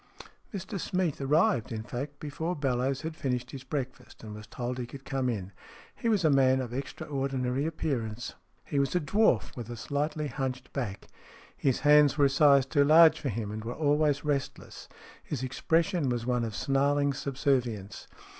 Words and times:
Mr 0.51 0.79
Smeath 0.79 1.21
arrived, 1.21 1.71
in 1.71 1.83
fact, 1.83 2.19
before 2.19 2.55
Bellowes 2.55 3.01
had 3.01 3.15
finished 3.15 3.51
his 3.51 3.63
breakfast, 3.63 4.23
and 4.23 4.33
was 4.33 4.47
told 4.47 4.79
he 4.79 4.87
could 4.87 5.05
come 5.05 5.29
in. 5.29 5.51
He 5.95 6.09
was 6.09 6.25
a 6.25 6.31
man 6.31 6.59
of 6.59 6.73
extraordinary 6.73 7.67
appearance, 7.67 8.23
STORIES 8.23 8.33
IN 8.33 8.63
GREY 8.65 8.71
He 8.73 8.79
was 8.79 8.95
a 8.95 8.99
dwarf, 8.99 9.55
with 9.55 9.69
a 9.69 9.77
slightly 9.77 10.27
hunched 10.27 10.73
back. 10.73 11.05
His 11.55 11.81
hands 11.81 12.17
were 12.17 12.25
a 12.25 12.29
size 12.31 12.65
too 12.65 12.83
large 12.83 13.19
for 13.19 13.29
him, 13.29 13.51
and 13.51 13.63
were 13.63 13.75
always 13.75 14.25
restless. 14.25 14.89
His 15.23 15.43
expression 15.43 16.09
was 16.09 16.25
one 16.25 16.43
of 16.45 16.55
snarling 16.55 17.13
subservience. 17.13 18.07